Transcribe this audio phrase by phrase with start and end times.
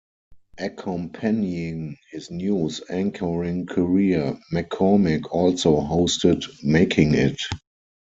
[0.57, 7.37] Accompanying his news anchoring career, McCormick also hosted Making It!